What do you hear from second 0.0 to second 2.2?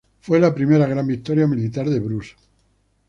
Fue la primera gran victoria militar de